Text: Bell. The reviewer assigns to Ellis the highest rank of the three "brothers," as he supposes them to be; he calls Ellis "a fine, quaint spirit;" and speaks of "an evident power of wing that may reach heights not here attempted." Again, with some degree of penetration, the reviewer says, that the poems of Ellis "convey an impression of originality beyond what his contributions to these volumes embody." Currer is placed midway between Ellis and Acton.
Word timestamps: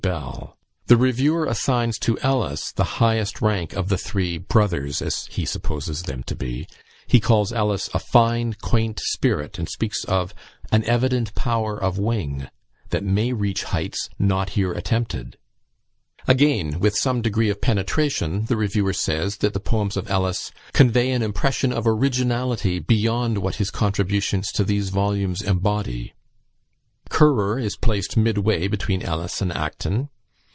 Bell. 0.01 0.57
The 0.87 0.97
reviewer 0.97 1.45
assigns 1.45 1.99
to 1.99 2.17
Ellis 2.21 2.71
the 2.71 2.83
highest 2.99 3.39
rank 3.39 3.73
of 3.73 3.89
the 3.89 3.99
three 3.99 4.39
"brothers," 4.39 4.99
as 4.99 5.27
he 5.27 5.45
supposes 5.45 6.01
them 6.03 6.23
to 6.23 6.35
be; 6.35 6.67
he 7.05 7.19
calls 7.19 7.53
Ellis 7.53 7.87
"a 7.93 7.99
fine, 7.99 8.53
quaint 8.59 8.99
spirit;" 8.99 9.59
and 9.59 9.69
speaks 9.69 10.03
of 10.05 10.33
"an 10.71 10.83
evident 10.85 11.35
power 11.35 11.77
of 11.77 11.99
wing 11.99 12.47
that 12.89 13.03
may 13.03 13.31
reach 13.31 13.65
heights 13.65 14.09
not 14.17 14.49
here 14.51 14.71
attempted." 14.73 15.37
Again, 16.27 16.79
with 16.79 16.97
some 16.97 17.21
degree 17.21 17.49
of 17.51 17.61
penetration, 17.61 18.45
the 18.45 18.57
reviewer 18.57 18.93
says, 18.93 19.37
that 19.37 19.53
the 19.53 19.59
poems 19.59 19.95
of 19.95 20.09
Ellis 20.09 20.51
"convey 20.73 21.11
an 21.11 21.21
impression 21.21 21.71
of 21.71 21.85
originality 21.85 22.79
beyond 22.79 23.37
what 23.37 23.57
his 23.57 23.69
contributions 23.69 24.51
to 24.53 24.63
these 24.63 24.89
volumes 24.89 25.43
embody." 25.43 26.15
Currer 27.09 27.59
is 27.59 27.75
placed 27.75 28.15
midway 28.15 28.69
between 28.69 29.01
Ellis 29.01 29.41
and 29.41 29.51
Acton. 29.51 30.07